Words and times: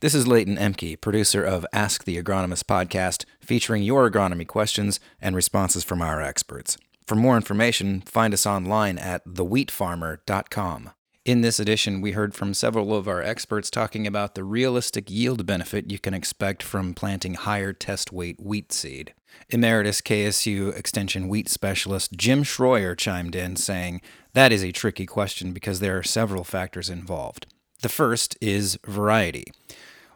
This 0.00 0.14
is 0.14 0.26
Leighton 0.26 0.56
Emke, 0.56 0.98
producer 0.98 1.44
of 1.44 1.66
Ask 1.74 2.04
the 2.04 2.16
Agronomist 2.16 2.64
podcast, 2.64 3.26
featuring 3.38 3.82
your 3.82 4.10
agronomy 4.10 4.46
questions 4.46 4.98
and 5.20 5.36
responses 5.36 5.84
from 5.84 6.00
our 6.00 6.22
experts. 6.22 6.78
For 7.06 7.16
more 7.16 7.36
information, 7.36 8.00
find 8.06 8.32
us 8.32 8.46
online 8.46 8.96
at 8.96 9.22
thewheatfarmer.com. 9.26 10.90
In 11.26 11.42
this 11.42 11.60
edition, 11.60 12.00
we 12.00 12.12
heard 12.12 12.34
from 12.34 12.54
several 12.54 12.96
of 12.96 13.08
our 13.08 13.20
experts 13.20 13.68
talking 13.68 14.06
about 14.06 14.34
the 14.34 14.42
realistic 14.42 15.10
yield 15.10 15.44
benefit 15.44 15.90
you 15.90 15.98
can 15.98 16.14
expect 16.14 16.62
from 16.62 16.94
planting 16.94 17.34
higher 17.34 17.74
test 17.74 18.10
weight 18.10 18.40
wheat 18.40 18.72
seed. 18.72 19.12
Emeritus 19.50 20.00
KSU 20.00 20.74
Extension 20.74 21.28
wheat 21.28 21.50
specialist 21.50 22.12
Jim 22.14 22.42
Shroyer 22.42 22.96
chimed 22.96 23.36
in, 23.36 23.54
saying, 23.54 24.00
That 24.32 24.50
is 24.50 24.64
a 24.64 24.72
tricky 24.72 25.04
question 25.04 25.52
because 25.52 25.80
there 25.80 25.98
are 25.98 26.02
several 26.02 26.42
factors 26.42 26.88
involved. 26.88 27.46
The 27.82 27.90
first 27.90 28.36
is 28.40 28.78
variety. 28.86 29.44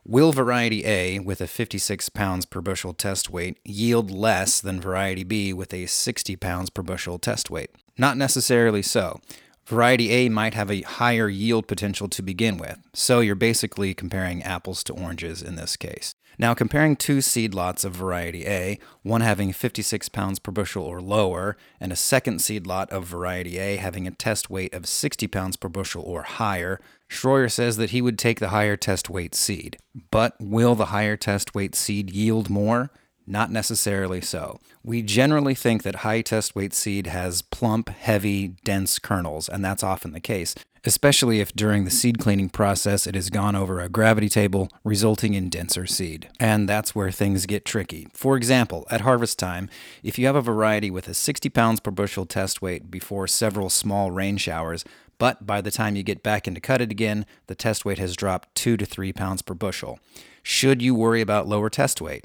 Will 0.07 0.33
variety 0.33 0.85
A 0.85 1.19
with 1.21 1.41
a 1.41 1.47
56 1.47 2.11
pounds 2.11 2.45
per 2.45 2.61
bushel 2.61 2.93
test 2.93 3.31
weight 3.31 3.59
yield 3.65 4.11
less 4.11 4.61
than 4.61 4.79
variety 4.79 5.25
B 5.25 5.55
with 5.55 5.73
a 5.73 5.87
60 5.87 6.37
pounds 6.37 6.69
per 6.69 6.83
bushel 6.83 7.19
test 7.19 7.49
weight? 7.49 7.71
Not 7.97 8.19
necessarily 8.19 8.83
so. 8.83 9.23
Variety 9.67 10.11
A 10.11 10.29
might 10.29 10.53
have 10.53 10.71
a 10.71 10.83
higher 10.83 11.29
yield 11.29 11.67
potential 11.67 12.07
to 12.09 12.23
begin 12.23 12.59
with, 12.59 12.79
so 12.93 13.21
you're 13.21 13.35
basically 13.35 13.95
comparing 13.95 14.43
apples 14.43 14.85
to 14.85 14.93
oranges 14.93 15.41
in 15.41 15.57
this 15.57 15.77
case. 15.77 16.15
Now, 16.39 16.53
comparing 16.53 16.97
two 16.97 17.23
seed 17.23 17.55
lots 17.55 17.83
of 17.83 17.95
variety 17.95 18.47
A, 18.47 18.79
one 19.03 19.23
having 19.23 19.55
56 19.55 20.11
pounds 20.11 20.39
per 20.39 20.53
bushel 20.53 20.83
or 20.83 21.01
lower, 21.01 21.57
and 21.81 21.93
a 21.93 21.97
second 21.97 22.41
seed 22.41 22.67
lot 22.67 22.91
of 22.91 23.07
variety 23.07 23.59
A 23.59 23.77
having 23.77 24.07
a 24.07 24.11
test 24.11 24.51
weight 24.51 24.75
of 24.75 24.87
60 24.87 25.29
pounds 25.29 25.57
per 25.57 25.69
bushel 25.71 26.03
or 26.03 26.25
higher, 26.25 26.79
Shroyer 27.09 27.51
says 27.51 27.79
that 27.79 27.91
he 27.91 28.03
would 28.03 28.19
take 28.19 28.41
the 28.41 28.49
higher 28.49 28.77
test 28.77 29.09
weight 29.09 29.35
seed. 29.35 29.79
But 30.11 30.35
will 30.39 30.75
the 30.75 30.87
higher 30.87 31.17
test 31.17 31.55
weight 31.55 31.75
seed 31.75 32.11
yield 32.11 32.51
more? 32.51 32.91
Not 33.27 33.51
necessarily 33.51 34.21
so. 34.21 34.61
We 34.83 35.01
generally 35.03 35.55
think 35.55 35.83
that 35.83 35.97
high 35.97 36.21
test 36.21 36.55
weight 36.55 36.75
seed 36.75 37.07
has 37.07 37.41
plump, 37.41 37.89
heavy, 37.89 38.49
dense 38.65 38.99
kernels, 38.99 39.49
and 39.49 39.65
that's 39.65 39.83
often 39.83 40.13
the 40.13 40.21
case, 40.21 40.55
especially 40.85 41.41
if 41.41 41.55
during 41.55 41.85
the 41.85 41.91
seed 41.91 42.19
cleaning 42.19 42.51
process 42.51 43.07
it 43.07 43.15
has 43.15 43.31
gone 43.31 43.57
over 43.57 43.81
a 43.81 43.89
gravity 43.89 44.29
table, 44.29 44.69
resulting 44.85 45.33
in 45.33 45.49
denser 45.49 45.87
seed. 45.87 46.29
And 46.39 46.69
that's 46.69 46.95
where 46.95 47.11
things 47.11 47.47
get 47.47 47.65
tricky. 47.65 48.09
For 48.13 48.37
example, 48.37 48.87
at 48.91 49.01
harvest 49.01 49.39
time, 49.39 49.71
if 50.03 50.19
you 50.19 50.27
have 50.27 50.37
a 50.37 50.43
variety 50.43 50.91
with 50.91 51.09
a 51.09 51.15
60 51.15 51.49
pounds 51.49 51.81
per 51.81 51.91
bushel 51.91 52.27
test 52.27 52.61
weight 52.61 52.91
before 52.91 53.27
several 53.27 53.71
small 53.71 54.11
rain 54.11 54.37
showers, 54.37 54.85
but 55.17 55.47
by 55.47 55.63
the 55.63 55.71
time 55.71 55.97
you 55.97 56.03
get 56.03 56.23
back 56.23 56.47
into 56.47 56.61
cut 56.61 56.83
it 56.83 56.91
again, 56.91 57.25
the 57.47 57.55
test 57.55 57.87
weight 57.87 57.99
has 57.99 58.17
dropped 58.17 58.55
2 58.57 58.77
to 58.77 58.85
3 58.85 59.15
pounds 59.15 59.41
per 59.41 59.55
bushel. 59.55 59.99
Should 60.43 60.83
you 60.83 60.95
worry 60.95 61.23
about 61.23 61.49
lower 61.49 61.71
test 61.71 62.03
weight? 62.03 62.25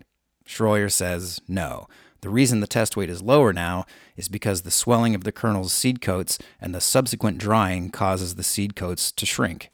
Shroyer 0.50 0.92
says 0.92 1.40
no. 1.48 1.88
The 2.22 2.30
reason 2.30 2.60
the 2.60 2.68
test 2.68 2.98
weight 2.98 3.10
is 3.10 3.22
lower 3.22 3.54
now 3.54 3.86
is 4.18 4.28
because 4.28 4.64
the 4.64 4.72
swelling 4.72 5.14
of 5.14 5.24
the 5.24 5.32
kernel's 5.32 5.72
seed 5.72 6.02
coats 6.02 6.40
and 6.60 6.74
the 6.74 6.82
subsequent 6.82 7.38
drying 7.38 7.92
causes 7.92 8.36
the 8.36 8.44
seed 8.44 8.76
coats 8.76 9.12
to 9.12 9.26
shrink. 9.26 9.70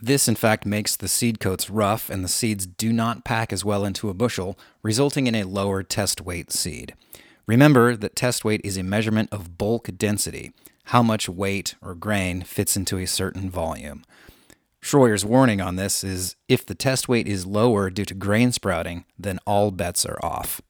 This, 0.00 0.28
in 0.28 0.36
fact, 0.36 0.64
makes 0.64 0.96
the 0.96 1.08
seed 1.08 1.40
coats 1.40 1.68
rough 1.68 2.08
and 2.08 2.24
the 2.24 2.28
seeds 2.28 2.64
do 2.64 2.92
not 2.92 3.24
pack 3.24 3.52
as 3.52 3.64
well 3.64 3.84
into 3.84 4.08
a 4.08 4.14
bushel, 4.14 4.56
resulting 4.82 5.26
in 5.26 5.34
a 5.34 5.44
lower 5.44 5.82
test 5.82 6.20
weight 6.20 6.52
seed. 6.52 6.94
Remember 7.46 7.96
that 7.96 8.16
test 8.16 8.44
weight 8.44 8.60
is 8.64 8.76
a 8.76 8.82
measurement 8.82 9.28
of 9.32 9.58
bulk 9.58 9.90
density, 9.96 10.52
how 10.84 11.02
much 11.02 11.28
weight 11.28 11.74
or 11.82 11.94
grain 11.94 12.42
fits 12.42 12.76
into 12.76 12.98
a 12.98 13.06
certain 13.06 13.50
volume. 13.50 14.04
Shroyer's 14.84 15.24
warning 15.24 15.62
on 15.62 15.76
this 15.76 16.04
is 16.04 16.36
if 16.46 16.66
the 16.66 16.74
test 16.74 17.08
weight 17.08 17.26
is 17.26 17.46
lower 17.46 17.88
due 17.88 18.04
to 18.04 18.12
grain 18.12 18.52
sprouting, 18.52 19.06
then 19.18 19.38
all 19.46 19.70
bets 19.70 20.04
are 20.04 20.22
off. 20.22 20.60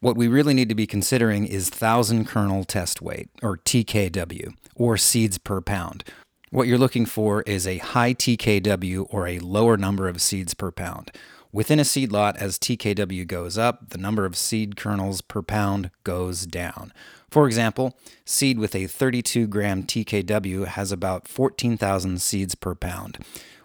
What 0.00 0.16
we 0.16 0.26
really 0.26 0.54
need 0.54 0.70
to 0.70 0.74
be 0.74 0.86
considering 0.86 1.46
is 1.46 1.68
thousand 1.68 2.26
kernel 2.26 2.64
test 2.64 3.02
weight, 3.02 3.28
or 3.42 3.58
TKW, 3.58 4.54
or 4.74 4.96
seeds 4.96 5.36
per 5.36 5.60
pound. 5.60 6.02
What 6.48 6.66
you're 6.66 6.78
looking 6.78 7.04
for 7.04 7.42
is 7.42 7.66
a 7.66 7.76
high 7.76 8.14
TKW 8.14 9.06
or 9.10 9.28
a 9.28 9.38
lower 9.40 9.76
number 9.76 10.08
of 10.08 10.22
seeds 10.22 10.54
per 10.54 10.70
pound. 10.70 11.10
Within 11.54 11.78
a 11.78 11.84
seed 11.84 12.10
lot, 12.10 12.38
as 12.38 12.58
TKW 12.58 13.26
goes 13.26 13.58
up, 13.58 13.90
the 13.90 13.98
number 13.98 14.24
of 14.24 14.38
seed 14.38 14.74
kernels 14.74 15.20
per 15.20 15.42
pound 15.42 15.90
goes 16.02 16.46
down. 16.46 16.94
For 17.30 17.46
example, 17.46 17.94
seed 18.24 18.58
with 18.58 18.74
a 18.74 18.86
32 18.86 19.46
gram 19.48 19.82
TKW 19.82 20.66
has 20.66 20.90
about 20.92 21.28
14,000 21.28 22.22
seeds 22.22 22.54
per 22.54 22.74
pound. 22.74 23.18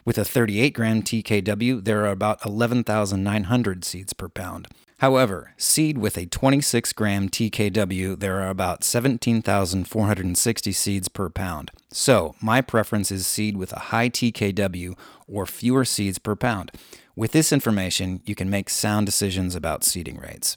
With 0.04 0.18
a 0.18 0.26
38 0.26 0.74
gram 0.74 1.02
TKW, 1.02 1.84
there 1.84 2.06
are 2.06 2.12
about 2.12 2.46
11,900 2.46 3.86
seeds 3.86 4.12
per 4.12 4.28
pound. 4.28 4.68
However, 5.00 5.54
seed 5.58 5.98
with 5.98 6.18
a 6.18 6.26
26 6.26 6.92
gram 6.94 7.30
TKW, 7.30 8.20
there 8.20 8.42
are 8.42 8.50
about 8.50 8.84
17,460 8.84 10.72
seeds 10.72 11.08
per 11.08 11.30
pound. 11.30 11.72
So, 11.92 12.36
my 12.42 12.62
preference 12.62 13.12
is 13.12 13.28
seed 13.28 13.58
with 13.58 13.72
a 13.74 13.80
high 13.80 14.10
TKW 14.10 14.98
or 15.28 15.46
fewer 15.46 15.86
seeds 15.86 16.18
per 16.18 16.36
pound. 16.36 16.72
With 17.18 17.32
this 17.32 17.52
information, 17.52 18.22
you 18.26 18.36
can 18.36 18.48
make 18.48 18.70
sound 18.70 19.08
decisions 19.08 19.56
about 19.56 19.84
seeding 19.84 20.18
rates. 20.18 20.56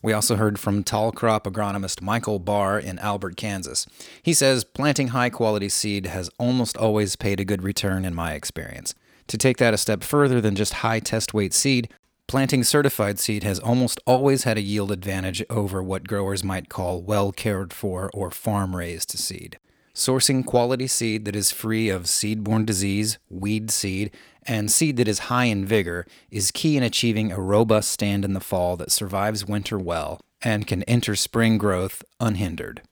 We 0.00 0.12
also 0.12 0.36
heard 0.36 0.56
from 0.56 0.84
tall 0.84 1.10
crop 1.10 1.48
agronomist 1.48 2.00
Michael 2.00 2.38
Barr 2.38 2.78
in 2.78 3.00
Albert, 3.00 3.36
Kansas. 3.36 3.84
He 4.22 4.34
says 4.34 4.62
planting 4.62 5.08
high 5.08 5.30
quality 5.30 5.68
seed 5.68 6.06
has 6.06 6.30
almost 6.38 6.76
always 6.76 7.16
paid 7.16 7.40
a 7.40 7.44
good 7.44 7.64
return 7.64 8.04
in 8.04 8.14
my 8.14 8.34
experience. 8.34 8.94
To 9.26 9.36
take 9.36 9.56
that 9.56 9.74
a 9.74 9.78
step 9.78 10.04
further 10.04 10.40
than 10.40 10.54
just 10.54 10.74
high 10.74 11.00
test 11.00 11.34
weight 11.34 11.52
seed, 11.52 11.92
planting 12.28 12.62
certified 12.62 13.18
seed 13.18 13.42
has 13.42 13.58
almost 13.58 13.98
always 14.06 14.44
had 14.44 14.58
a 14.58 14.62
yield 14.62 14.92
advantage 14.92 15.44
over 15.50 15.82
what 15.82 16.06
growers 16.06 16.44
might 16.44 16.68
call 16.68 17.02
well 17.02 17.32
cared 17.32 17.72
for 17.72 18.12
or 18.14 18.30
farm 18.30 18.76
raised 18.76 19.10
seed. 19.10 19.58
Sourcing 19.92 20.46
quality 20.46 20.86
seed 20.86 21.24
that 21.24 21.34
is 21.34 21.50
free 21.50 21.88
of 21.88 22.08
seed 22.08 22.44
borne 22.44 22.64
disease, 22.64 23.18
weed 23.28 23.68
seed, 23.68 24.12
and 24.48 24.70
seed 24.70 24.96
that 24.96 25.06
is 25.06 25.18
high 25.20 25.44
in 25.44 25.64
vigor 25.64 26.06
is 26.30 26.50
key 26.50 26.76
in 26.76 26.82
achieving 26.82 27.30
a 27.30 27.40
robust 27.40 27.90
stand 27.90 28.24
in 28.24 28.32
the 28.32 28.40
fall 28.40 28.76
that 28.76 28.90
survives 28.90 29.46
winter 29.46 29.78
well 29.78 30.20
and 30.42 30.66
can 30.66 30.82
enter 30.84 31.14
spring 31.14 31.58
growth 31.58 32.02
unhindered. 32.18 32.82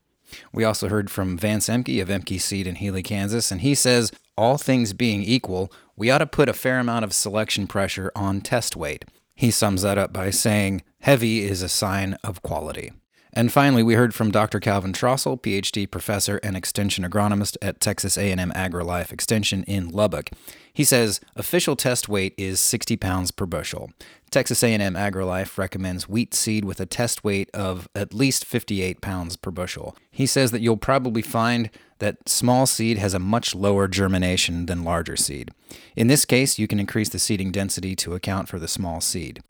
We 0.53 0.65
also 0.65 0.89
heard 0.89 1.11
from 1.11 1.39
Vance 1.39 1.69
Emke 1.69 2.03
of 2.03 2.09
Emke 2.09 2.41
Seed 2.41 2.66
in 2.66 2.75
Healy, 2.75 3.03
Kansas, 3.03 3.50
and 3.50 3.61
he 3.61 3.75
says, 3.75 4.12
all 4.37 4.59
things 4.59 4.93
being 4.93 5.22
equal, 5.22 5.72
we 5.97 6.11
ought 6.11 6.19
to 6.19 6.27
put 6.27 6.49
a 6.49 6.53
fair 6.53 6.78
amount 6.78 7.05
of 7.05 7.15
selection 7.15 7.66
pressure 7.66 8.12
on 8.15 8.41
test 8.41 8.77
weight. 8.77 9.05
He 9.34 9.50
sums 9.50 9.83
that 9.83 9.99
up 9.99 10.12
by 10.12 10.31
saying, 10.31 10.83
heavy 11.00 11.45
is 11.45 11.62
a 11.62 11.69
sign 11.69 12.16
of 12.25 12.43
quality. 12.43 12.93
And 13.36 13.52
finally, 13.52 13.82
we 13.82 13.97
heard 13.97 14.14
from 14.14 14.30
Dr. 14.30 14.58
Calvin 14.60 14.94
Trostle, 14.94 15.38
PhD 15.38 15.91
professor 15.91 16.41
and 16.42 16.56
extension 16.56 17.04
agronomist 17.04 17.58
at 17.60 17.80
Texas 17.80 18.16
A&M 18.16 18.50
AgriLife 18.56 19.12
Extension 19.12 19.62
in 19.64 19.91
Lubbock. 19.91 20.30
He 20.72 20.84
says 20.84 21.20
official 21.36 21.76
test 21.76 22.08
weight 22.08 22.32
is 22.38 22.60
60 22.60 22.97
pounds 22.97 23.30
per 23.30 23.44
bushel. 23.44 23.91
Texas 24.30 24.62
A&M 24.62 24.94
AgriLife 24.94 25.58
recommends 25.58 26.08
wheat 26.08 26.32
seed 26.32 26.64
with 26.64 26.80
a 26.80 26.86
test 26.86 27.24
weight 27.24 27.50
of 27.52 27.91
at 27.94 28.14
least 28.14 28.47
58 28.47 29.02
pounds 29.02 29.36
per 29.36 29.50
bushel. 29.50 29.94
He 30.10 30.24
says 30.24 30.50
that 30.53 30.62
you'll 30.62 30.78
probably 30.78 31.20
find 31.20 31.68
that 31.98 32.30
small 32.30 32.64
seed 32.64 32.97
has 32.97 33.12
a 33.12 33.18
much 33.18 33.54
lower 33.54 33.86
germination 33.86 34.64
than 34.64 34.82
larger 34.82 35.16
seed. 35.16 35.50
In 35.94 36.06
this 36.06 36.24
case, 36.24 36.58
you 36.58 36.66
can 36.66 36.80
increase 36.80 37.10
the 37.10 37.18
seeding 37.18 37.53
density 37.53 37.94
to 37.97 38.14
account 38.14 38.48
for 38.48 38.58
the 38.58 38.66
small 38.66 39.03
seed. 39.03 39.42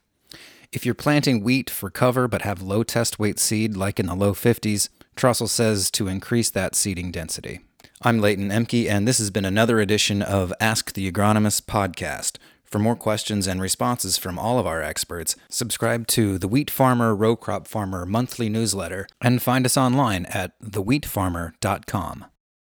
If 0.73 0.85
you're 0.85 0.95
planting 0.95 1.43
wheat 1.43 1.71
for 1.71 1.91
cover 1.91 2.29
but 2.29 2.43
have 2.43 2.61
low 2.63 2.83
test 2.83 3.19
weight 3.19 3.39
seed, 3.39 3.77
like 3.77 4.01
in 4.01 4.07
the 4.07 4.15
low 4.15 4.33
50s, 4.33 4.89
Trostle 5.17 5.49
says 5.49 5.91
to 5.93 6.09
increase 6.09 6.51
that 6.51 6.75
seeding 6.75 7.11
density. 7.11 7.61
I'm 8.03 8.19
Leighton 8.19 8.51
Emke, 8.51 8.89
and 8.89 9.09
this 9.09 9.19
has 9.19 9.31
been 9.31 9.45
another 9.45 9.81
edition 9.81 10.21
of 10.21 10.53
Ask 10.61 10.93
the 10.93 11.11
Agronomist 11.11 11.63
podcast. 11.63 12.37
For 12.65 12.79
more 12.79 12.97
questions 12.97 13.47
and 13.47 13.63
responses 13.63 14.19
from 14.19 14.39
all 14.39 14.59
of 14.59 14.67
our 14.67 14.83
experts, 14.83 15.37
subscribe 15.49 16.07
to 16.09 16.37
the 16.37 16.49
Wheat 16.49 16.71
Farmer 16.71 17.15
Row 17.15 17.37
Crop 17.37 17.69
Farmer 17.69 18.05
monthly 18.05 18.49
newsletter 18.49 19.07
and 19.23 19.41
find 19.41 19.65
us 19.65 19.77
online 19.77 20.27
at 20.27 20.61
thewheatfarmer.com. 20.61 22.27